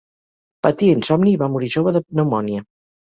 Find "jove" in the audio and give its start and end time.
1.75-1.93